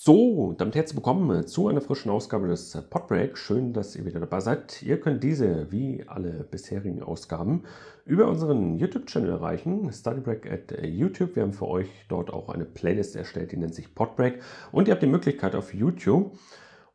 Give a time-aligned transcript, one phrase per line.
[0.00, 3.36] So, damit herzlich willkommen zu einer frischen Ausgabe des Podbreak.
[3.36, 4.80] Schön, dass ihr wieder dabei seid.
[4.84, 7.64] Ihr könnt diese, wie alle bisherigen Ausgaben,
[8.04, 11.34] über unseren YouTube-Channel erreichen, StudyBreak at YouTube.
[11.34, 14.40] Wir haben für euch dort auch eine Playlist erstellt, die nennt sich Podbreak.
[14.70, 16.38] Und ihr habt die Möglichkeit auf YouTube,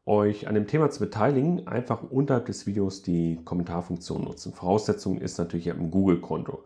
[0.06, 4.54] euch an dem Thema zu beteiligen, einfach unterhalb des Videos die Kommentarfunktion nutzen.
[4.54, 6.64] Voraussetzung ist natürlich, ihr habt ein Google-Konto.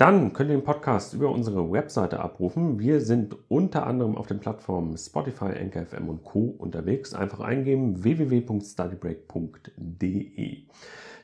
[0.00, 2.78] Dann könnt ihr den Podcast über unsere Webseite abrufen.
[2.78, 6.54] Wir sind unter anderem auf den Plattformen Spotify, NKFM und Co.
[6.56, 7.12] unterwegs.
[7.12, 10.62] Einfach eingeben www.studybreak.de.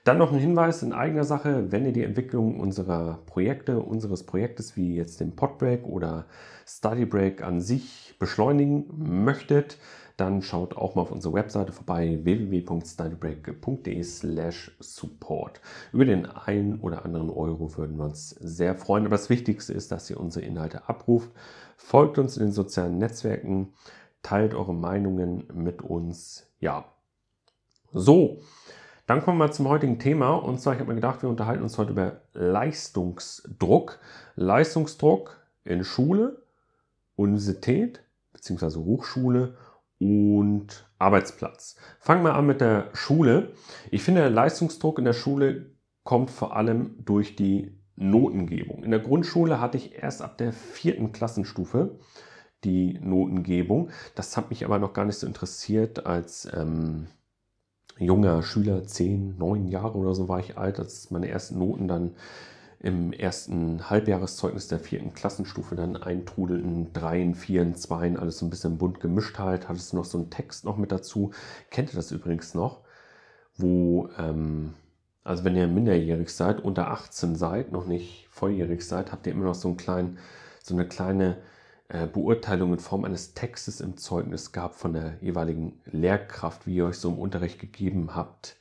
[0.05, 4.77] Dann noch ein Hinweis in eigener Sache, wenn ihr die Entwicklung unserer Projekte, unseres Projektes
[4.77, 6.27] wie jetzt den Podbreak oder
[6.67, 9.79] Studybreak an sich beschleunigen möchtet,
[10.17, 15.61] dann schaut auch mal auf unsere Webseite vorbei www.stylebreak.de slash support.
[15.93, 19.05] Über den einen oder anderen Euro würden wir uns sehr freuen.
[19.05, 21.31] Aber das Wichtigste ist, dass ihr unsere Inhalte abruft.
[21.77, 23.75] Folgt uns in den sozialen Netzwerken,
[24.23, 26.51] teilt eure Meinungen mit uns.
[26.61, 26.87] Ja,
[27.93, 28.41] so.
[29.07, 30.35] Dann kommen wir zum heutigen Thema.
[30.35, 33.99] Und zwar, ich habe mir gedacht, wir unterhalten uns heute über Leistungsdruck.
[34.35, 36.43] Leistungsdruck in Schule,
[37.17, 38.01] Universität
[38.33, 38.79] bzw.
[38.79, 39.55] Hochschule
[39.99, 41.77] und Arbeitsplatz.
[42.01, 43.53] Fangen wir an mit der Schule.
[43.91, 45.71] Ich finde, der Leistungsdruck in der Schule
[46.05, 48.85] kommt vor allem durch die Notengebung.
[48.85, 51.99] In der Grundschule hatte ich erst ab der vierten Klassenstufe
[52.65, 53.91] die Notengebung.
[54.15, 57.07] Das hat mich aber noch gar nicht so interessiert als ähm,
[57.99, 62.15] junger Schüler, zehn, neun Jahre oder so war ich alt, als meine ersten Noten dann
[62.87, 68.79] im ersten Halbjahreszeugnis der vierten Klassenstufe dann eintrudelten, Dreien, Vieren, Zweien, alles so ein bisschen
[68.79, 71.33] bunt gemischt halt, hattest du noch so einen Text noch mit dazu.
[71.71, 72.83] Kennt ihr das übrigens noch?
[73.57, 74.75] Wo, ähm,
[75.25, 79.47] also wenn ihr minderjährig seid, unter 18 seid, noch nicht volljährig seid, habt ihr immer
[79.47, 80.19] noch so, einen kleinen,
[80.63, 81.39] so eine kleine
[81.89, 86.87] äh, Beurteilung in Form eines Textes im Zeugnis gehabt von der jeweiligen Lehrkraft, wie ihr
[86.87, 88.55] euch so im Unterricht gegeben habt.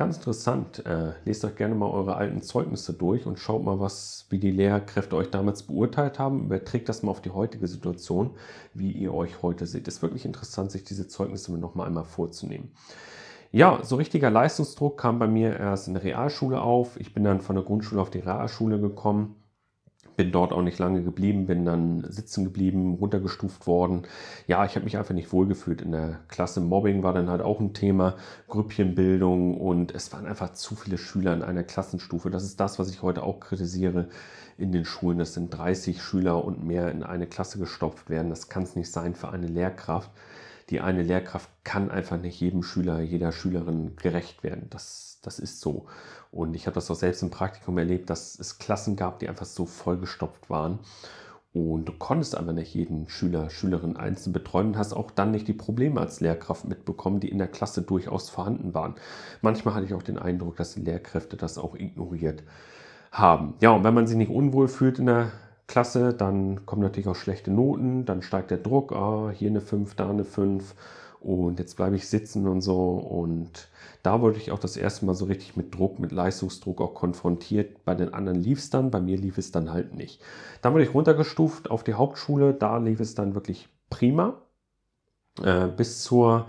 [0.00, 0.86] Ganz interessant.
[0.86, 4.50] Äh, lest euch gerne mal eure alten Zeugnisse durch und schaut mal, was, wie die
[4.50, 6.46] Lehrkräfte euch damals beurteilt haben.
[6.46, 8.30] Überträgt das mal auf die heutige Situation,
[8.72, 9.88] wie ihr euch heute seht.
[9.88, 12.70] Ist wirklich interessant, sich diese Zeugnisse noch mal einmal vorzunehmen.
[13.52, 16.98] Ja, so richtiger Leistungsdruck kam bei mir erst in der Realschule auf.
[16.98, 19.36] Ich bin dann von der Grundschule auf die Realschule gekommen
[20.16, 24.02] bin dort auch nicht lange geblieben, bin dann sitzen geblieben, runtergestuft worden.
[24.46, 26.60] Ja, ich habe mich einfach nicht wohlgefühlt in der Klasse.
[26.60, 28.16] Mobbing war dann halt auch ein Thema,
[28.48, 32.30] Grüppchenbildung und es waren einfach zu viele Schüler in einer Klassenstufe.
[32.30, 34.08] Das ist das, was ich heute auch kritisiere
[34.58, 35.18] in den Schulen.
[35.18, 38.30] Das sind 30 Schüler und mehr in eine Klasse gestopft werden.
[38.30, 40.10] Das kann es nicht sein für eine Lehrkraft.
[40.70, 44.68] Die eine Lehrkraft kann einfach nicht jedem Schüler, jeder Schülerin gerecht werden.
[44.70, 45.86] Das, das ist so.
[46.30, 49.46] Und ich habe das auch selbst im Praktikum erlebt, dass es Klassen gab, die einfach
[49.46, 50.78] so vollgestopft waren.
[51.52, 55.48] Und du konntest einfach nicht jeden Schüler, Schülerin einzeln betreuen und hast auch dann nicht
[55.48, 58.94] die Probleme als Lehrkraft mitbekommen, die in der Klasse durchaus vorhanden waren.
[59.42, 62.44] Manchmal hatte ich auch den Eindruck, dass die Lehrkräfte das auch ignoriert
[63.10, 63.54] haben.
[63.60, 65.32] Ja, und wenn man sich nicht unwohl fühlt in der
[65.70, 69.94] Klasse, dann kommen natürlich auch schlechte Noten, dann steigt der Druck, ah, hier eine 5,
[69.94, 70.74] da eine 5
[71.20, 72.94] und jetzt bleibe ich sitzen und so.
[72.94, 73.68] Und
[74.02, 77.84] da wurde ich auch das erste Mal so richtig mit Druck, mit Leistungsdruck auch konfrontiert.
[77.84, 80.20] Bei den anderen lief es dann, bei mir lief es dann halt nicht.
[80.60, 84.42] Dann wurde ich runtergestuft auf die Hauptschule, da lief es dann wirklich prima.
[85.40, 86.46] Äh, bis zur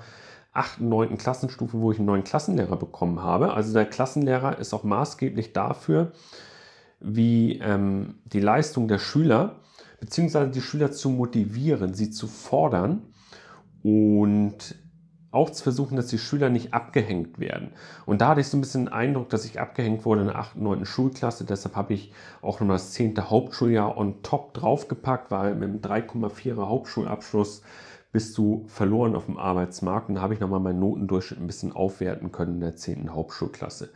[0.54, 1.18] 8., 9.
[1.20, 3.54] Klassenstufe, wo ich einen neuen Klassenlehrer bekommen habe.
[3.54, 6.12] Also der Klassenlehrer ist auch maßgeblich dafür,
[7.02, 9.62] wie ähm, die Leistung der Schüler,
[10.00, 13.04] beziehungsweise die Schüler zu motivieren, sie zu fordern
[13.84, 14.76] und
[15.32, 17.72] auch zu versuchen, dass die Schüler nicht abgehängt werden.
[18.06, 20.38] Und da hatte ich so ein bisschen den Eindruck, dass ich abgehängt wurde in der
[20.38, 20.86] 8., 9.
[20.86, 21.46] Schulklasse.
[21.46, 22.12] Deshalb habe ich
[22.42, 23.30] auch noch das 10.
[23.30, 27.62] Hauptschuljahr on top draufgepackt, weil mit einem 3,4er Hauptschulabschluss
[28.12, 30.10] bist du verloren auf dem Arbeitsmarkt.
[30.10, 33.14] Und da habe ich nochmal meinen Notendurchschnitt ein bisschen aufwerten können in der 10.
[33.14, 33.90] Hauptschulklasse.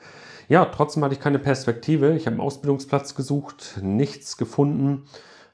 [0.47, 2.15] Ja, trotzdem hatte ich keine Perspektive.
[2.15, 5.03] Ich habe einen Ausbildungsplatz gesucht, nichts gefunden,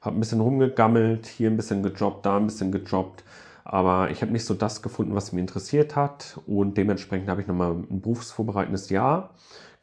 [0.00, 3.24] habe ein bisschen rumgegammelt, hier ein bisschen gejobbt, da ein bisschen gejobbt
[3.64, 6.38] aber ich habe nicht so das gefunden, was mich interessiert hat.
[6.46, 9.30] Und dementsprechend habe ich nochmal ein berufsvorbereitendes Jahr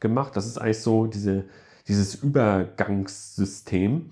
[0.00, 0.36] gemacht.
[0.36, 1.44] Das ist eigentlich so diese,
[1.88, 4.10] dieses Übergangssystem,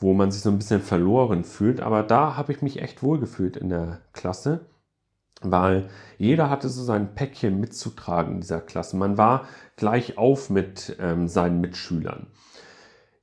[0.00, 1.80] wo man sich so ein bisschen verloren fühlt.
[1.80, 4.60] Aber da habe ich mich echt wohl gefühlt in der Klasse,
[5.42, 5.88] weil
[6.18, 8.96] jeder hatte so sein Päckchen mitzutragen in dieser Klasse.
[8.96, 9.46] Man war
[9.76, 12.28] gleich auf mit ähm, seinen Mitschülern.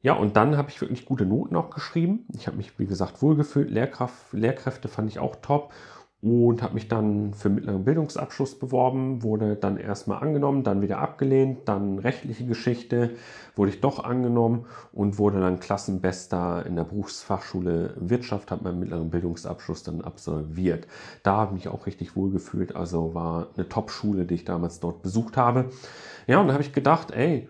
[0.02, 2.28] Ja, und dann habe ich wirklich gute Noten auch geschrieben.
[2.36, 3.72] Ich habe mich, wie gesagt, wohlgefühlt.
[3.72, 5.72] Lehrkräfte fand ich auch top.
[6.24, 11.68] Und habe mich dann für mittleren Bildungsabschluss beworben, wurde dann erstmal angenommen, dann wieder abgelehnt,
[11.68, 13.12] dann rechtliche Geschichte,
[13.58, 19.10] wurde ich doch angenommen und wurde dann Klassenbester in der Berufsfachschule Wirtschaft, habe meinen mittleren
[19.10, 20.88] Bildungsabschluss dann absolviert.
[21.24, 24.80] Da habe ich mich auch richtig wohl gefühlt, also war eine Top-Schule, die ich damals
[24.80, 25.72] dort besucht habe.
[26.26, 27.50] Ja, und da habe ich gedacht, ey,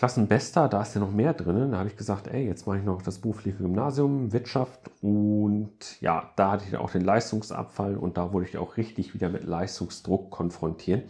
[0.00, 1.72] Klassenbester, da ist ja noch mehr drin.
[1.72, 6.30] Da habe ich gesagt, ey, jetzt mache ich noch das berufliche Gymnasium, Wirtschaft und ja,
[6.36, 10.30] da hatte ich auch den Leistungsabfall und da wurde ich auch richtig wieder mit Leistungsdruck
[10.30, 11.06] konfrontiert,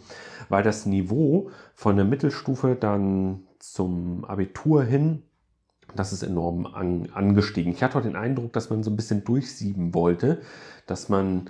[0.49, 5.23] weil das Niveau von der Mittelstufe dann zum Abitur hin,
[5.95, 7.71] das ist enorm an, angestiegen.
[7.71, 10.41] Ich hatte auch den Eindruck, dass man so ein bisschen durchsieben wollte,
[10.85, 11.49] dass man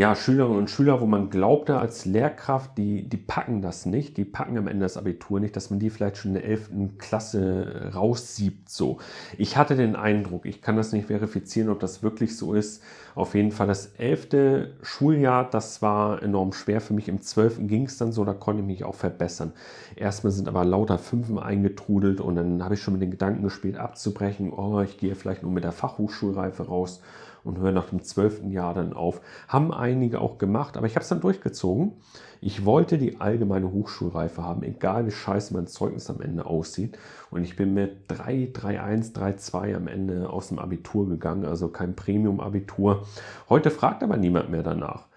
[0.00, 4.24] ja, Schülerinnen und Schüler, wo man glaubte als Lehrkraft, die, die packen das nicht, die
[4.24, 6.70] packen am Ende das Abitur nicht, dass man die vielleicht schon in der 11.
[6.96, 8.70] Klasse raussiebt.
[8.70, 8.96] So.
[9.36, 12.82] Ich hatte den Eindruck, ich kann das nicht verifizieren, ob das wirklich so ist.
[13.14, 14.68] Auf jeden Fall das 11.
[14.80, 17.06] Schuljahr, das war enorm schwer für mich.
[17.06, 17.66] Im 12.
[17.66, 19.52] ging es dann so, da konnte ich mich auch verbessern.
[19.96, 23.76] Erstmal sind aber lauter Fünfen eingetrudelt und dann habe ich schon mit den Gedanken gespielt,
[23.76, 24.50] abzubrechen.
[24.50, 27.02] Oh, ich gehe vielleicht nur mit der Fachhochschulreife raus
[27.44, 29.20] und höre nach dem zwölften Jahr dann auf.
[29.48, 31.92] Haben einige auch gemacht, aber ich habe es dann durchgezogen.
[32.40, 36.98] Ich wollte die allgemeine Hochschulreife haben, egal wie scheiße mein Zeugnis am Ende aussieht.
[37.30, 41.94] Und ich bin mit 3, 3.1, 3.2 am Ende aus dem Abitur gegangen, also kein
[41.94, 43.06] Premium-Abitur.
[43.48, 45.10] Heute fragt aber niemand mehr danach.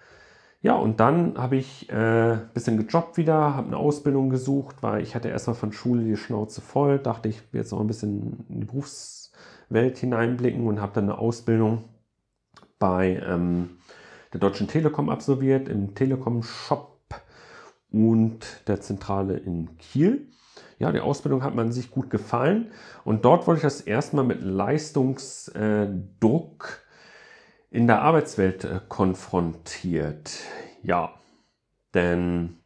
[0.64, 5.02] Ja, und dann habe ich ein äh, bisschen gejobbt wieder, habe eine Ausbildung gesucht, weil
[5.02, 8.60] ich hatte erstmal von Schule die Schnauze voll, dachte ich, jetzt noch ein bisschen in
[8.60, 11.84] die Berufswelt hineinblicken und habe dann eine Ausbildung
[12.78, 13.78] bei ähm,
[14.32, 16.98] der Deutschen Telekom absolviert, im Telekom-Shop
[17.90, 20.28] und der Zentrale in Kiel.
[20.78, 22.72] Ja, die Ausbildung hat man sich gut gefallen
[23.04, 26.80] und dort wurde ich das erste Mal mit Leistungsdruck
[27.70, 30.40] in der Arbeitswelt äh, konfrontiert.
[30.82, 31.14] Ja,
[31.94, 32.58] denn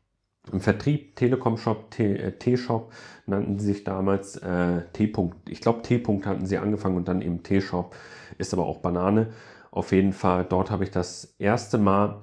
[0.53, 2.93] im Vertrieb, Telekom-Shop, äh, T-Shop
[3.27, 5.49] nannten sie sich damals äh, T-Punkt.
[5.49, 7.95] Ich glaube, T-Punkt hatten sie angefangen und dann eben T-Shop,
[8.39, 9.33] ist aber auch Banane.
[9.71, 12.23] Auf jeden Fall, dort habe ich das erste Mal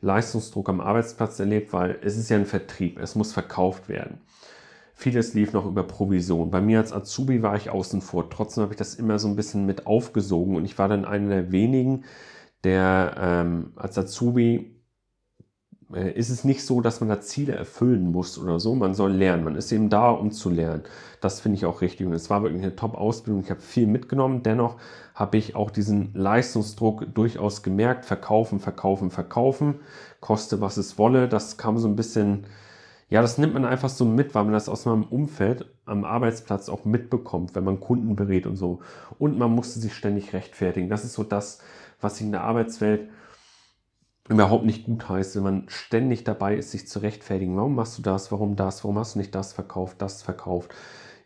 [0.00, 4.20] Leistungsdruck am Arbeitsplatz erlebt, weil es ist ja ein Vertrieb, es muss verkauft werden.
[4.94, 6.50] Vieles lief noch über Provision.
[6.50, 8.30] Bei mir als Azubi war ich außen vor.
[8.30, 11.28] Trotzdem habe ich das immer so ein bisschen mit aufgesogen und ich war dann einer
[11.28, 12.04] der wenigen,
[12.64, 14.77] der ähm, als Azubi
[15.94, 18.74] ist es nicht so, dass man da Ziele erfüllen muss oder so.
[18.74, 19.44] Man soll lernen.
[19.44, 20.82] Man ist eben da, um zu lernen.
[21.22, 22.06] Das finde ich auch richtig.
[22.06, 23.42] Und es war wirklich eine Top-Ausbildung.
[23.42, 24.42] Ich habe viel mitgenommen.
[24.42, 24.76] Dennoch
[25.14, 28.04] habe ich auch diesen Leistungsdruck durchaus gemerkt.
[28.04, 29.76] Verkaufen, verkaufen, verkaufen.
[30.20, 31.26] Koste, was es wolle.
[31.26, 32.44] Das kam so ein bisschen,
[33.08, 36.68] ja, das nimmt man einfach so mit, weil man das aus meinem Umfeld am Arbeitsplatz
[36.68, 38.80] auch mitbekommt, wenn man Kunden berät und so.
[39.18, 40.90] Und man musste sich ständig rechtfertigen.
[40.90, 41.60] Das ist so das,
[42.02, 43.08] was ich in der Arbeitswelt
[44.28, 47.56] überhaupt nicht gut heißt, wenn man ständig dabei ist, sich zu rechtfertigen.
[47.56, 48.30] Warum machst du das?
[48.30, 48.84] Warum das?
[48.84, 50.74] Warum hast du nicht das verkauft, das verkauft?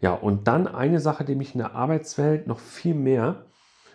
[0.01, 3.47] Ja, und dann eine Sache, die mich in der Arbeitswelt noch viel mehr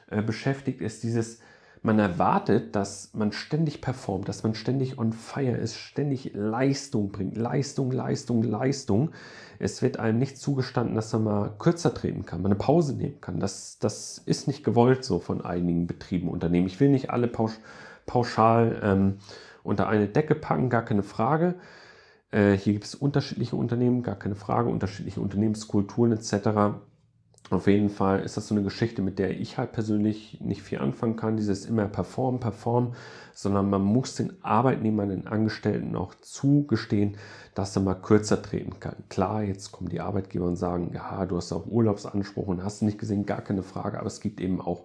[0.10, 1.40] äh, beschäftigt, ist dieses,
[1.82, 7.38] man erwartet, dass man ständig performt, dass man ständig on fire ist, ständig Leistung bringt.
[7.38, 9.12] Leistung, Leistung, Leistung.
[9.60, 13.22] Es wird einem nicht zugestanden, dass man mal kürzer treten kann, mal eine Pause nehmen
[13.22, 13.40] kann.
[13.40, 16.68] Das, das ist nicht gewollt so von einigen Betrieben, Unternehmen.
[16.68, 17.54] Ich will nicht alle pausch
[18.08, 19.18] pauschal ähm,
[19.62, 21.56] unter eine Decke packen, gar keine Frage.
[22.32, 26.80] Äh, hier gibt es unterschiedliche Unternehmen, gar keine Frage, unterschiedliche Unternehmenskulturen etc.
[27.50, 30.80] Auf jeden Fall ist das so eine Geschichte, mit der ich halt persönlich nicht viel
[30.80, 31.38] anfangen kann.
[31.38, 32.94] Dieses immer performen, performen,
[33.34, 37.16] sondern man muss den Arbeitnehmern, den Angestellten auch zugestehen,
[37.56, 38.96] dass er mal kürzer treten kann.
[39.08, 43.00] Klar, jetzt kommen die Arbeitgeber und sagen, ja, du hast auch Urlaubsanspruch und hast nicht
[43.00, 44.84] gesehen, gar keine Frage, aber es gibt eben auch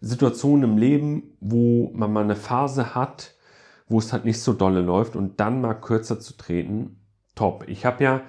[0.00, 3.34] Situationen im Leben, wo man mal eine Phase hat,
[3.88, 7.00] wo es halt nicht so dolle läuft und dann mal kürzer zu treten,
[7.34, 7.64] top.
[7.68, 8.20] Ich habe ja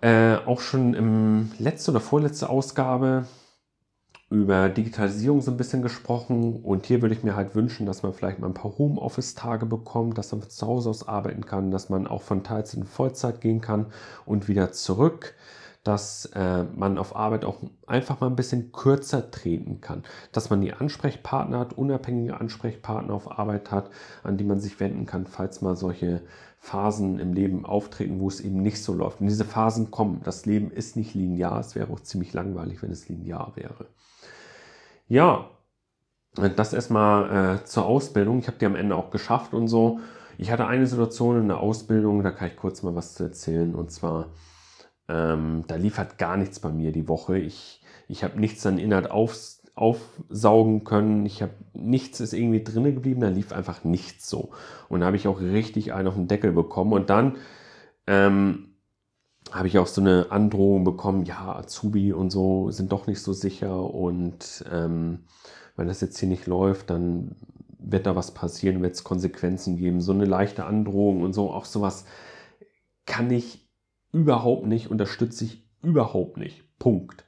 [0.00, 3.26] äh, auch schon im letzten oder vorletzte Ausgabe
[4.30, 8.14] über Digitalisierung so ein bisschen gesprochen und hier würde ich mir halt wünschen, dass man
[8.14, 11.90] vielleicht mal ein paar Homeoffice-Tage bekommt, dass man von zu Hause aus arbeiten kann, dass
[11.90, 13.86] man auch von Teilzeit in Vollzeit gehen kann
[14.24, 15.34] und wieder zurück
[15.84, 20.04] dass äh, man auf Arbeit auch einfach mal ein bisschen kürzer treten kann.
[20.30, 23.90] Dass man die Ansprechpartner hat, unabhängige Ansprechpartner auf Arbeit hat,
[24.22, 26.22] an die man sich wenden kann, falls mal solche
[26.58, 29.20] Phasen im Leben auftreten, wo es eben nicht so läuft.
[29.20, 30.20] Und diese Phasen kommen.
[30.22, 31.58] Das Leben ist nicht linear.
[31.58, 33.86] Es wäre auch ziemlich langweilig, wenn es linear wäre.
[35.08, 35.50] Ja,
[36.34, 38.38] das erstmal äh, zur Ausbildung.
[38.38, 39.98] Ich habe die am Ende auch geschafft und so.
[40.38, 43.74] Ich hatte eine Situation in der Ausbildung, da kann ich kurz mal was zu erzählen.
[43.74, 44.28] Und zwar
[45.12, 47.38] ähm, da liefert gar nichts bei mir die Woche.
[47.38, 49.36] Ich, ich habe nichts an Inhalt auf,
[49.74, 51.26] aufsaugen können.
[51.26, 54.50] Ich habe nichts ist irgendwie drinne geblieben, da lief einfach nichts so.
[54.88, 56.94] Und da habe ich auch richtig einen auf den Deckel bekommen.
[56.94, 57.36] Und dann
[58.06, 58.70] ähm,
[59.50, 63.34] habe ich auch so eine Androhung bekommen, ja, Azubi und so sind doch nicht so
[63.34, 65.24] sicher und ähm,
[65.76, 67.36] wenn das jetzt hier nicht läuft, dann
[67.78, 70.00] wird da was passieren, wird es Konsequenzen geben.
[70.00, 72.04] So eine leichte Androhung und so, auch sowas
[73.04, 73.61] kann ich
[74.12, 76.62] überhaupt nicht, unterstütze ich überhaupt nicht.
[76.78, 77.24] Punkt.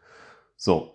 [0.57, 0.95] So,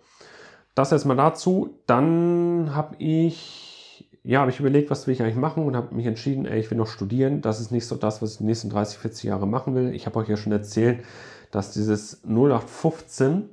[0.75, 1.81] das erstmal dazu.
[1.85, 6.05] Dann habe ich, ja, habe ich überlegt, was will ich eigentlich machen und habe mich
[6.05, 7.41] entschieden, ey, ich will noch studieren.
[7.41, 9.93] Das ist nicht so das, was ich die nächsten 30, 40 Jahre machen will.
[9.93, 11.03] Ich habe euch ja schon erzählt,
[11.51, 13.49] dass dieses 0815,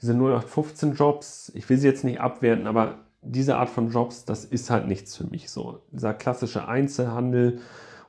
[0.00, 4.44] diese 0815 Jobs, ich will sie jetzt nicht abwerten, aber diese Art von Jobs, das
[4.44, 5.80] ist halt nichts für mich so.
[5.90, 7.60] Dieser klassische Einzelhandel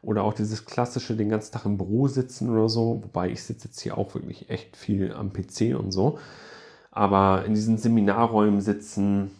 [0.07, 3.67] oder auch dieses klassische den ganzen Tag im Büro sitzen oder so, wobei ich sitze
[3.67, 6.17] jetzt hier auch wirklich echt viel am PC und so.
[6.91, 9.31] Aber in diesen Seminarräumen sitzen,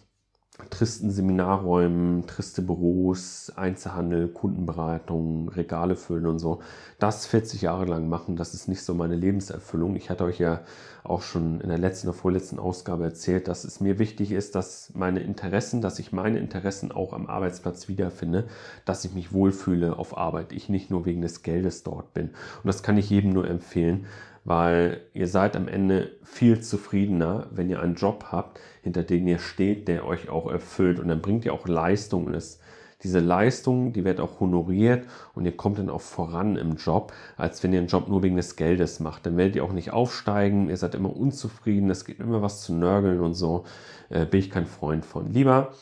[0.69, 6.61] tristen Seminarräumen, triste Büros, Einzelhandel, Kundenberatung, Regale füllen und so.
[6.99, 9.95] Das 40 Jahre lang machen, das ist nicht so meine Lebenserfüllung.
[9.95, 10.61] Ich hatte euch ja
[11.03, 14.91] auch schon in der letzten oder vorletzten Ausgabe erzählt, dass es mir wichtig ist, dass
[14.93, 18.47] meine Interessen, dass ich meine Interessen auch am Arbeitsplatz wiederfinde,
[18.83, 22.29] dass ich mich wohlfühle auf Arbeit, ich nicht nur wegen des Geldes dort bin.
[22.29, 24.07] Und das kann ich jedem nur empfehlen,
[24.47, 29.39] weil ihr seid am Ende viel zufriedener, wenn ihr einen Job habt, hinter dem ihr
[29.39, 31.01] steht, der euch auch erfüllt.
[31.01, 32.27] Und dann bringt ihr auch Leistung.
[32.27, 32.61] Und es,
[33.03, 37.61] diese Leistung, die wird auch honoriert und ihr kommt dann auch voran im Job, als
[37.61, 39.25] wenn ihr einen Job nur wegen des Geldes macht.
[39.25, 42.73] Dann werdet ihr auch nicht aufsteigen, ihr seid immer unzufrieden, es gibt immer was zu
[42.73, 43.65] nörgeln und so,
[44.07, 45.29] äh, bin ich kein Freund von.
[45.29, 45.73] Lieber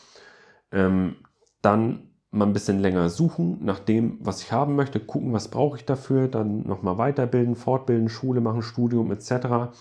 [0.72, 1.14] ähm,
[1.62, 5.76] dann mal ein bisschen länger suchen nach dem, was ich haben möchte, gucken, was brauche
[5.76, 9.74] ich dafür, dann nochmal weiterbilden, fortbilden, Schule machen, Studium etc.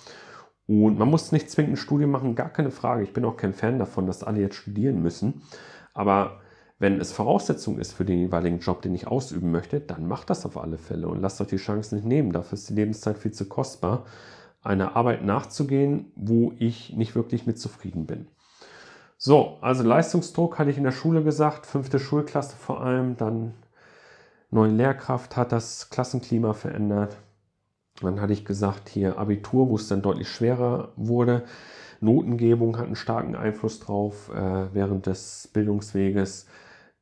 [0.67, 3.03] Und man muss nicht zwingend ein Studium machen, gar keine Frage.
[3.03, 5.43] Ich bin auch kein Fan davon, dass alle jetzt studieren müssen.
[5.93, 6.39] Aber
[6.79, 10.45] wenn es Voraussetzung ist für den jeweiligen Job, den ich ausüben möchte, dann macht das
[10.45, 12.31] auf alle Fälle und lasst euch die Chance nicht nehmen.
[12.31, 14.05] Dafür ist die Lebenszeit viel zu kostbar,
[14.61, 18.27] einer Arbeit nachzugehen, wo ich nicht wirklich mit zufrieden bin.
[19.17, 23.53] So, also Leistungsdruck hatte ich in der Schule gesagt, fünfte Schulklasse vor allem, dann
[24.51, 27.17] neue Lehrkraft hat das Klassenklima verändert.
[28.01, 31.43] Dann hatte ich gesagt, hier Abitur, wo es dann deutlich schwerer wurde.
[32.01, 36.47] Notengebung hat einen starken Einfluss drauf äh, während des Bildungsweges.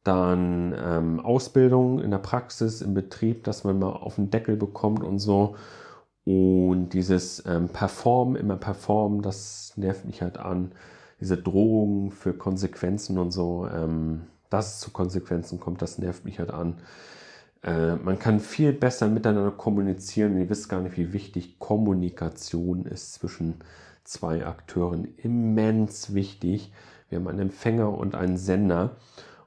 [0.03, 5.03] Dann ähm, Ausbildung in der Praxis, im Betrieb, dass man mal auf den Deckel bekommt
[5.03, 5.55] und so.
[6.25, 10.73] Und dieses ähm, Performen, immer Performen, das nervt mich halt an
[11.23, 16.37] diese Drohung für Konsequenzen und so, ähm, dass es zu Konsequenzen kommt, das nervt mich
[16.37, 16.75] halt an.
[17.63, 20.37] Äh, man kann viel besser miteinander kommunizieren.
[20.37, 23.55] Ihr wisst gar nicht, wie wichtig Kommunikation ist zwischen
[24.03, 25.07] zwei Akteuren.
[25.15, 26.73] Immens wichtig.
[27.07, 28.97] Wir haben einen Empfänger und einen Sender.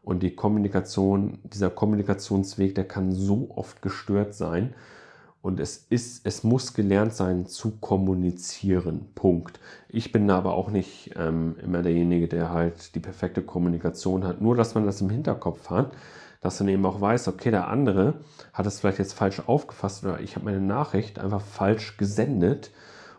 [0.02, 4.72] Und die Kommunikation, dieser Kommunikationsweg, der kann so oft gestört sein.
[5.42, 9.06] Und es ist, es muss gelernt sein zu kommunizieren.
[9.14, 9.60] Punkt.
[9.88, 14.40] Ich bin aber auch nicht ähm, immer derjenige, der halt die perfekte Kommunikation hat.
[14.40, 15.92] Nur, dass man das im Hinterkopf hat,
[16.40, 18.14] dass man eben auch weiß, okay, der andere
[18.52, 22.70] hat es vielleicht jetzt falsch aufgefasst oder ich habe meine Nachricht einfach falsch gesendet.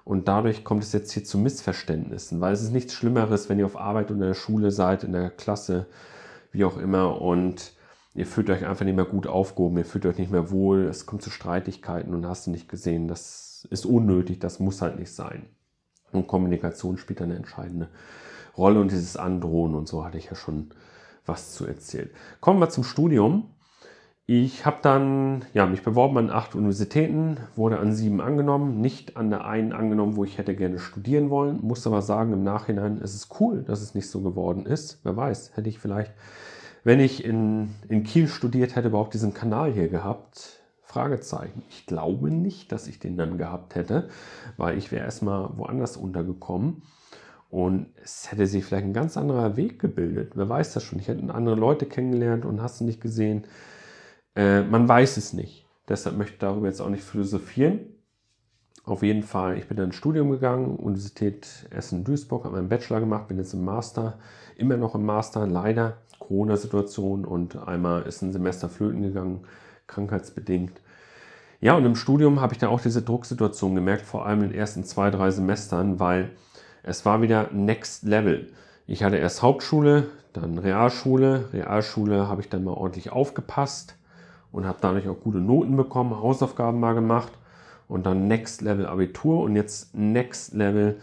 [0.04, 3.66] Und dadurch kommt es jetzt hier zu Missverständnissen, weil es ist nichts Schlimmeres, wenn ihr
[3.66, 5.86] auf Arbeit oder in der Schule seid, in der Klasse,
[6.54, 7.74] wie auch immer, und
[8.18, 11.06] ihr fühlt euch einfach nicht mehr gut aufgehoben, ihr fühlt euch nicht mehr wohl, es
[11.06, 15.14] kommt zu Streitigkeiten und hast du nicht gesehen, das ist unnötig, das muss halt nicht
[15.14, 15.46] sein.
[16.12, 17.90] Und Kommunikation spielt eine entscheidende
[18.58, 20.72] Rolle und dieses Androhen und so hatte ich ja schon
[21.28, 22.12] was zu erzählt.
[22.42, 23.52] Kommen wir zum Studium.
[24.26, 29.30] Ich habe dann ja, mich beworben an acht Universitäten, wurde an sieben angenommen, nicht an
[29.30, 31.60] der einen angenommen, wo ich hätte gerne studieren wollen.
[31.62, 35.00] Muss aber sagen, im Nachhinein ist es cool, dass es nicht so geworden ist.
[35.04, 36.14] Wer weiß, hätte ich vielleicht
[36.88, 40.62] wenn ich in, in Kiel studiert hätte, überhaupt diesen Kanal hier gehabt?
[40.84, 41.62] Fragezeichen.
[41.70, 44.08] Ich glaube nicht, dass ich den dann gehabt hätte,
[44.56, 46.84] weil ich wäre erstmal woanders untergekommen
[47.50, 50.32] und es hätte sich vielleicht ein ganz anderer Weg gebildet.
[50.36, 50.98] Wer weiß das schon?
[51.00, 53.44] Ich hätte andere Leute kennengelernt und hast du nicht gesehen.
[54.34, 55.65] Äh, man weiß es nicht.
[55.89, 57.82] Deshalb möchte ich darüber jetzt auch nicht philosophieren.
[58.88, 63.27] Auf jeden Fall, ich bin dann ins Studium gegangen, Universität Essen-Duisburg, habe meinen Bachelor gemacht,
[63.27, 64.13] bin jetzt im Master,
[64.56, 69.41] immer noch im Master, leider Corona-Situation und einmal ist ein Semester flöten gegangen,
[69.88, 70.79] krankheitsbedingt.
[71.60, 74.58] Ja, und im Studium habe ich dann auch diese Drucksituation gemerkt, vor allem in den
[74.58, 76.29] ersten zwei, drei Semestern, weil
[76.82, 78.48] es war wieder Next Level.
[78.86, 81.50] Ich hatte erst Hauptschule, dann Realschule.
[81.51, 83.98] Realschule habe ich dann mal ordentlich aufgepasst
[84.53, 87.34] und habe dadurch auch gute Noten bekommen, Hausaufgaben mal gemacht
[87.88, 91.00] und dann Next Level Abitur und jetzt Next Level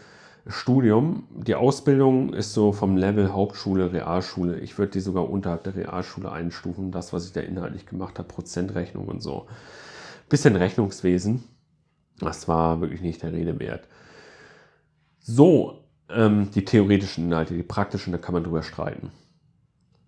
[0.46, 1.26] Studium.
[1.30, 4.58] Die Ausbildung ist so vom Level Hauptschule, Realschule.
[4.60, 6.90] Ich würde die sogar unterhalb der Realschule einstufen.
[6.90, 9.46] Das, was ich da inhaltlich gemacht habe, Prozentrechnung und so.
[10.28, 11.44] Bisschen Rechnungswesen.
[12.18, 13.88] Das war wirklich nicht der Rede wert.
[15.20, 19.10] So, ähm, die theoretischen Inhalte, die praktischen, da kann man drüber streiten.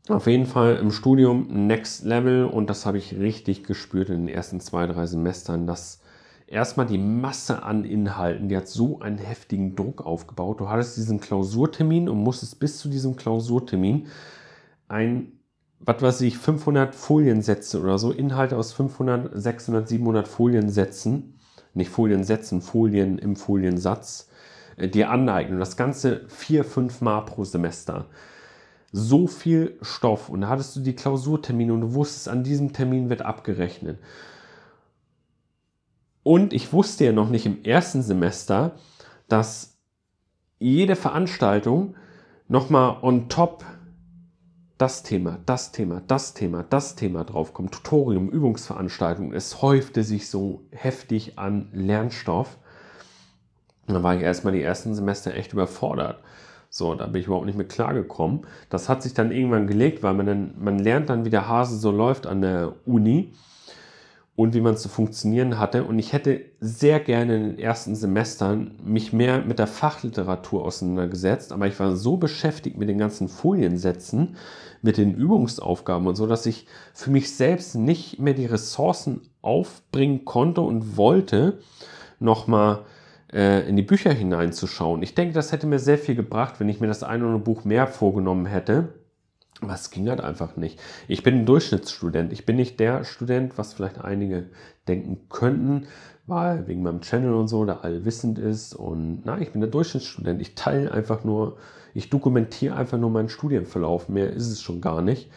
[0.08, 4.28] Auf jeden Fall im Studium Next Level und das habe ich richtig gespürt in den
[4.28, 6.00] ersten zwei, drei Semestern, dass
[6.46, 10.60] erstmal die Masse an Inhalten, die hat so einen heftigen Druck aufgebaut.
[10.60, 14.06] Du hattest diesen Klausurtermin und musstest bis zu diesem Klausurtermin
[14.88, 15.32] ein,
[15.80, 21.38] was weiß ich, 500 Foliensätze oder so, Inhalte aus 500, 600, 700 Foliensätzen,
[21.74, 24.28] nicht Foliensätzen, Folien im Foliensatz,
[24.76, 25.58] äh, dir aneignen.
[25.58, 28.06] Das Ganze vier, fünf Mal pro Semester.
[28.92, 33.10] So viel Stoff und da hattest du die Klausurtermine und du wusstest, an diesem Termin
[33.10, 33.98] wird abgerechnet.
[36.26, 38.72] Und ich wusste ja noch nicht im ersten Semester,
[39.28, 39.78] dass
[40.58, 41.94] jede Veranstaltung
[42.48, 43.64] nochmal on top
[44.76, 47.70] das Thema, das Thema, das Thema, das Thema draufkommt.
[47.70, 49.32] Tutorium, Übungsveranstaltung.
[49.32, 52.58] Es häufte sich so heftig an Lernstoff.
[53.86, 56.24] Da war ich erstmal die ersten Semester echt überfordert.
[56.70, 58.48] So, da bin ich überhaupt nicht mehr klargekommen.
[58.68, 61.78] Das hat sich dann irgendwann gelegt, weil man dann, man lernt dann, wie der Hase
[61.78, 63.32] so läuft an der Uni
[64.36, 65.84] und wie man zu funktionieren hatte.
[65.84, 71.52] Und ich hätte sehr gerne in den ersten Semestern mich mehr mit der Fachliteratur auseinandergesetzt,
[71.52, 74.36] aber ich war so beschäftigt mit den ganzen Foliensätzen,
[74.82, 80.26] mit den Übungsaufgaben und so, dass ich für mich selbst nicht mehr die Ressourcen aufbringen
[80.26, 81.58] konnte und wollte,
[82.18, 82.84] nochmal
[83.32, 85.02] äh, in die Bücher hineinzuschauen.
[85.02, 87.44] Ich denke, das hätte mir sehr viel gebracht, wenn ich mir das eine oder andere
[87.44, 88.92] Buch mehr vorgenommen hätte
[89.72, 90.80] es ging halt einfach nicht.
[91.08, 92.32] Ich bin ein Durchschnittsstudent.
[92.32, 94.46] Ich bin nicht der Student, was vielleicht einige
[94.88, 95.86] denken könnten,
[96.26, 98.74] weil wegen meinem Channel und so, der allwissend ist.
[98.74, 100.40] Und nein, ich bin der Durchschnittsstudent.
[100.40, 101.56] Ich teile einfach nur,
[101.94, 104.08] ich dokumentiere einfach nur meinen Studienverlauf.
[104.08, 105.30] Mehr ist es schon gar nicht.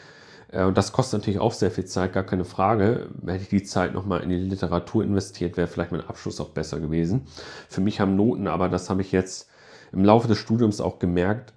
[0.52, 3.10] Äh, und das kostet natürlich auch sehr viel Zeit, gar keine Frage.
[3.26, 6.80] Hätte ich die Zeit nochmal in die Literatur investiert, wäre vielleicht mein Abschluss auch besser
[6.80, 7.22] gewesen.
[7.68, 9.50] Für mich haben Noten, aber das habe ich jetzt
[9.92, 11.54] im Laufe des Studiums auch gemerkt,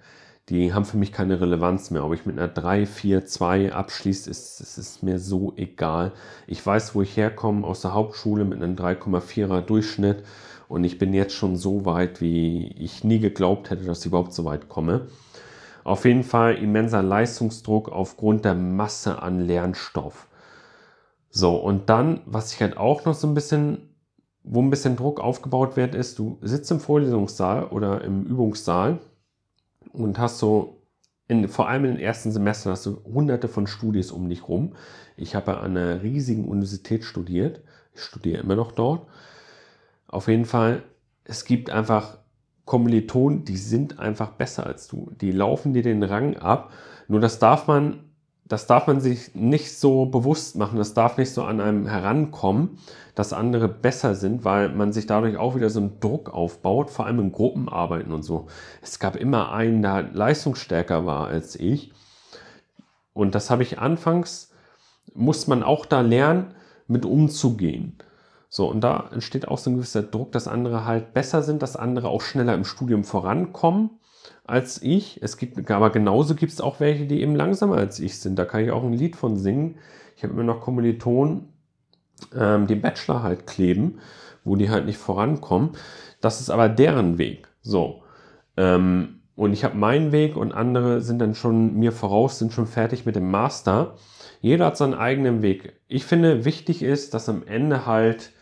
[0.53, 2.05] die haben für mich keine Relevanz mehr.
[2.05, 6.13] Ob ich mit einer 3, 4, 2 abschließe, ist, ist, ist mir so egal.
[6.47, 10.25] Ich weiß, wo ich herkomme, aus der Hauptschule mit einem 3,4er Durchschnitt
[10.69, 14.35] und ich bin jetzt schon so weit, wie ich nie geglaubt hätte, dass ich überhaupt
[14.35, 15.07] so weit komme.
[15.85, 20.29] Auf jeden Fall immenser Leistungsdruck aufgrund der Masse an Lernstoff.
[21.31, 23.89] So, und dann, was ich halt auch noch so ein bisschen,
[24.45, 28.99] wo ein bisschen Druck aufgebaut wird, ist, du sitzt im Vorlesungssaal oder im Übungssaal
[29.93, 30.83] und hast so,
[31.29, 34.75] in, vor allem in den ersten Semestern, hast du hunderte von Studis um dich rum.
[35.17, 37.63] Ich habe an einer riesigen Universität studiert.
[37.95, 39.07] Ich studiere immer noch dort.
[40.09, 40.83] Auf jeden Fall,
[41.25, 42.19] es gibt einfach
[42.65, 45.11] Kommilitonen, die sind einfach besser als du.
[45.21, 46.73] Die laufen dir den Rang ab.
[47.09, 48.12] Nur das darf man,
[48.53, 50.77] das darf man sich nicht so bewusst machen.
[50.77, 52.77] Das darf nicht so an einem herankommen,
[53.15, 57.07] dass andere besser sind, weil man sich dadurch auch wieder so einen Druck aufbaut, vor
[57.07, 58.49] allem in Gruppenarbeiten und so.
[58.83, 61.95] Es gab immer einen, der leistungsstärker war als ich.
[63.15, 64.53] Und das habe ich anfangs,
[65.15, 66.55] muss man auch da lernen,
[66.89, 67.97] mit umzugehen.
[68.51, 71.75] So, und da entsteht auch so ein gewisser Druck, dass andere halt besser sind, dass
[71.75, 73.89] andere auch schneller im Studium vorankommen
[74.45, 75.23] als ich.
[75.23, 78.39] Es gibt, aber genauso gibt es auch welche, die eben langsamer als ich sind.
[78.39, 79.77] Da kann ich auch ein Lied von singen.
[80.17, 81.49] Ich habe immer noch Kommilitonen,
[82.37, 83.99] ähm, die Bachelor halt kleben,
[84.45, 85.71] wo die halt nicht vorankommen.
[86.21, 87.49] Das ist aber deren Weg.
[87.63, 88.03] So.
[88.57, 92.67] Ähm, und ich habe meinen Weg und andere sind dann schon mir voraus, sind schon
[92.67, 93.97] fertig mit dem Master.
[94.41, 95.81] Jeder hat seinen eigenen Weg.
[95.89, 98.33] Ich finde, wichtig ist, dass am Ende halt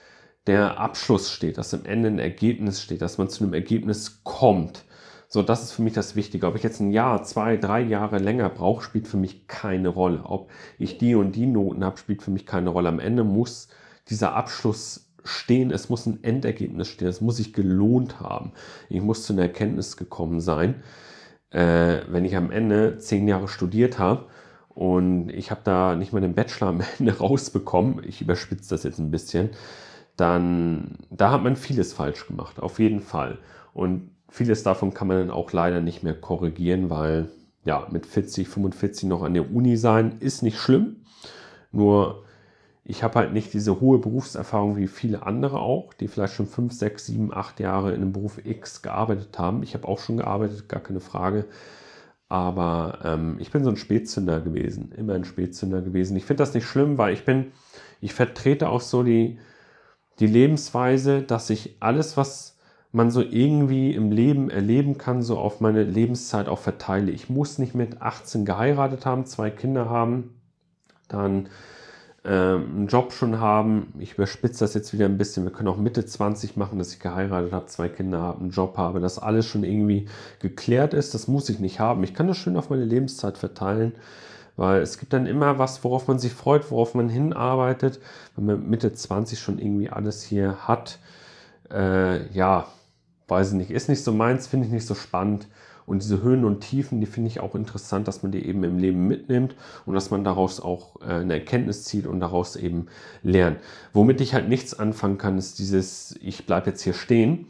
[0.47, 4.85] der Abschluss steht, dass am Ende ein Ergebnis steht, dass man zu einem Ergebnis kommt.
[5.33, 6.49] So, das ist für mich das Wichtige.
[6.49, 10.25] Ob ich jetzt ein Jahr, zwei, drei Jahre länger brauche, spielt für mich keine Rolle.
[10.25, 12.89] Ob ich die und die Noten habe, spielt für mich keine Rolle.
[12.89, 13.69] Am Ende muss
[14.09, 18.55] dieser Abschluss stehen, es muss ein Endergebnis stehen, es muss sich gelohnt haben.
[18.89, 20.83] Ich muss zu einer Erkenntnis gekommen sein.
[21.51, 24.27] Äh, wenn ich am Ende zehn Jahre studiert habe
[24.71, 28.99] und ich habe da nicht mal den Bachelor am Ende rausbekommen, ich überspitze das jetzt
[28.99, 29.51] ein bisschen,
[30.17, 33.39] dann da hat man vieles falsch gemacht, auf jeden Fall.
[33.73, 37.29] Und Vieles davon kann man dann auch leider nicht mehr korrigieren, weil
[37.65, 40.97] ja, mit 40, 45 noch an der Uni sein ist nicht schlimm.
[41.73, 42.25] Nur
[42.85, 46.73] ich habe halt nicht diese hohe Berufserfahrung wie viele andere auch, die vielleicht schon 5,
[46.73, 49.63] 6, 7, 8 Jahre in einem Beruf X gearbeitet haben.
[49.63, 51.45] Ich habe auch schon gearbeitet, gar keine Frage.
[52.29, 56.17] Aber ähm, ich bin so ein Spätzünder gewesen, immer ein Spätzünder gewesen.
[56.17, 57.53] Ich finde das nicht schlimm, weil ich bin,
[58.01, 59.39] ich vertrete auch so die,
[60.21, 62.57] die Lebensweise, dass ich alles, was
[62.93, 67.13] man so irgendwie im Leben erleben kann, so auf meine Lebenszeit auch verteile.
[67.13, 70.35] Ich muss nicht mit 18 geheiratet haben, zwei Kinder haben,
[71.09, 71.49] dann
[72.25, 73.95] äh, einen Job schon haben.
[73.99, 75.45] Ich überspitze das jetzt wieder ein bisschen.
[75.45, 78.77] Wir können auch Mitte 20 machen, dass ich geheiratet habe, zwei Kinder habe, einen Job
[78.77, 80.07] habe, dass alles schon irgendwie
[80.41, 81.15] geklärt ist.
[81.15, 82.03] Das muss ich nicht haben.
[82.03, 83.95] Ich kann das schön auf meine Lebenszeit verteilen.
[84.57, 88.01] Weil es gibt dann immer was, worauf man sich freut, worauf man hinarbeitet.
[88.37, 90.99] Wenn man Mitte 20 schon irgendwie alles hier hat,
[91.73, 92.67] äh, ja,
[93.31, 95.49] weiß ich nicht, ist nicht so meins, finde ich nicht so spannend.
[95.87, 98.79] Und diese Höhen und Tiefen, die finde ich auch interessant, dass man die eben im
[98.79, 102.87] Leben mitnimmt und dass man daraus auch äh, eine Erkenntnis zieht und daraus eben
[103.23, 103.59] lernt.
[103.93, 107.47] Womit ich halt nichts anfangen kann, ist dieses, ich bleibe jetzt hier stehen.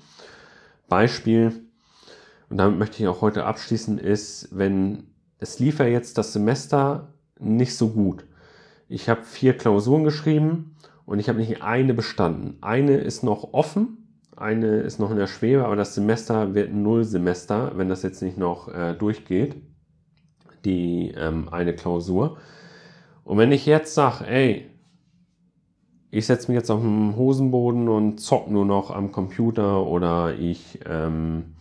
[0.88, 1.52] Beispiel,
[2.48, 5.04] und damit möchte ich auch heute abschließen, ist, wenn
[5.38, 8.24] es lief ja jetzt das Semester nicht so gut.
[8.88, 12.56] Ich habe vier Klausuren geschrieben und ich habe nicht eine bestanden.
[12.60, 13.99] Eine ist noch offen
[14.40, 18.22] eine ist noch in der Schwebe, aber das Semester wird null Semester, wenn das jetzt
[18.22, 19.56] nicht noch äh, durchgeht,
[20.64, 22.38] die ähm, eine Klausur.
[23.24, 24.70] Und wenn ich jetzt sage, ey,
[26.10, 30.80] ich setze mich jetzt auf den Hosenboden und zock nur noch am Computer oder ich,
[30.88, 31.54] ähm,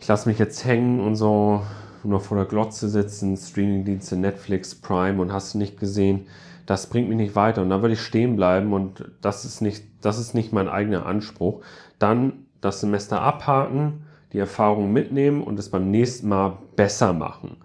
[0.00, 1.62] ich lasse mich jetzt hängen und so,
[2.02, 6.26] nur vor der Glotze sitzen, Streamingdienste, Netflix, Prime und hast du nicht gesehen,
[6.66, 9.84] das bringt mich nicht weiter und dann würde ich stehen bleiben und das ist nicht,
[10.00, 11.62] das ist nicht mein eigener Anspruch.
[11.98, 17.56] Dann das Semester abhaken, die Erfahrung mitnehmen und es beim nächsten Mal besser machen.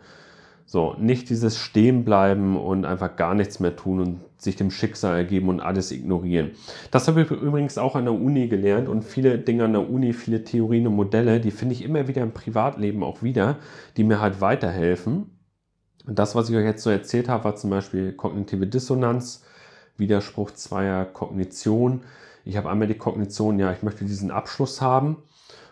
[0.70, 5.48] So, nicht dieses Stehenbleiben und einfach gar nichts mehr tun und sich dem Schicksal ergeben
[5.48, 6.52] und alles ignorieren.
[6.92, 10.12] Das habe ich übrigens auch an der Uni gelernt und viele Dinge an der Uni,
[10.12, 13.56] viele Theorien und Modelle, die finde ich immer wieder im Privatleben auch wieder,
[13.96, 15.37] die mir halt weiterhelfen.
[16.08, 19.44] Und das, was ich euch jetzt so erzählt habe, war zum Beispiel kognitive Dissonanz,
[19.98, 22.02] Widerspruch zweier Kognition.
[22.46, 25.18] Ich habe einmal die Kognition, ja, ich möchte diesen Abschluss haben.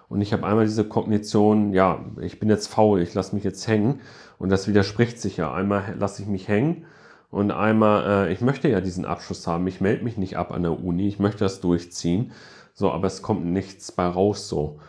[0.09, 3.67] Und ich habe einmal diese Kognition, ja, ich bin jetzt faul, ich lasse mich jetzt
[3.67, 4.01] hängen.
[4.37, 5.51] Und das widerspricht sich ja.
[5.53, 6.85] Einmal lasse ich mich hängen
[7.35, 9.67] und einmal, äh, ich möchte ja diesen Abschluss haben.
[9.67, 12.31] Ich melde mich nicht ab an der Uni, ich möchte das durchziehen.
[12.73, 14.79] So, aber es kommt nichts bei raus so.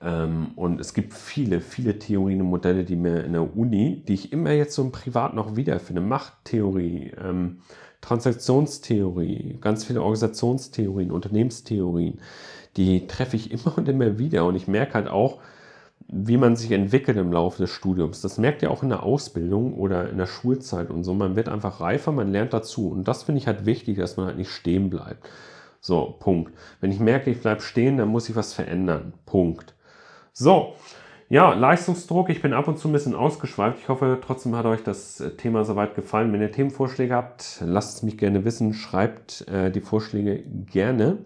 [0.00, 4.14] Ähm, und es gibt viele, viele Theorien und Modelle, die mir in der Uni, die
[4.14, 6.00] ich immer jetzt so im Privat noch wiederfinde.
[6.00, 7.60] Machttheorie, ähm,
[8.00, 12.20] Transaktionstheorie, ganz viele Organisationstheorien, Unternehmenstheorien,
[12.76, 14.44] die treffe ich immer und immer wieder.
[14.46, 15.38] Und ich merke halt auch,
[16.10, 18.22] wie man sich entwickelt im Laufe des Studiums.
[18.22, 21.12] Das merkt ihr auch in der Ausbildung oder in der Schulzeit und so.
[21.12, 22.88] Man wird einfach reifer, man lernt dazu.
[22.88, 25.28] Und das finde ich halt wichtig, dass man halt nicht stehen bleibt.
[25.80, 26.52] So, Punkt.
[26.80, 29.12] Wenn ich merke, ich bleibe stehen, dann muss ich was verändern.
[29.26, 29.74] Punkt.
[30.40, 30.74] So,
[31.28, 32.28] ja, Leistungsdruck.
[32.28, 33.80] Ich bin ab und zu ein bisschen ausgeschweift.
[33.80, 36.32] Ich hoffe, trotzdem hat euch das äh, Thema soweit gefallen.
[36.32, 38.72] Wenn ihr Themenvorschläge habt, lasst es mich gerne wissen.
[38.72, 41.18] Schreibt äh, die Vorschläge gerne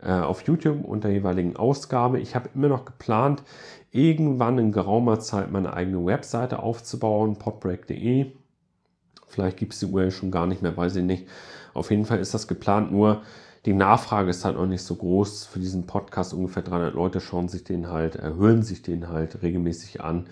[0.00, 2.20] äh, auf YouTube unter jeweiligen Ausgabe.
[2.20, 3.42] Ich habe immer noch geplant,
[3.90, 8.30] irgendwann in geraumer Zeit meine eigene Webseite aufzubauen, podbreak.de.
[9.26, 11.26] Vielleicht gibt es die URL schon gar nicht mehr, weiß ich nicht.
[11.74, 13.22] Auf jeden Fall ist das geplant, nur
[13.66, 16.32] die Nachfrage ist halt noch nicht so groß für diesen Podcast.
[16.32, 20.28] Ungefähr 300 Leute schauen sich den halt, erhöhen sich den halt regelmäßig an.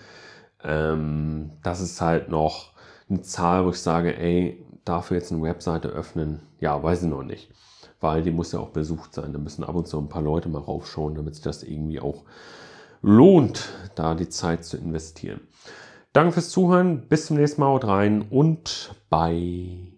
[0.63, 2.71] Ähm, das ist halt noch
[3.09, 7.23] eine Zahl, wo ich sage, ey, dafür jetzt eine Webseite öffnen, ja, weiß ich noch
[7.23, 7.51] nicht.
[7.99, 9.33] Weil die muss ja auch besucht sein.
[9.33, 12.23] Da müssen ab und zu ein paar Leute mal raufschauen, damit sich das irgendwie auch
[13.01, 15.41] lohnt, da die Zeit zu investieren.
[16.13, 19.94] Danke fürs Zuhören, bis zum nächsten Mal, haut rein und bye.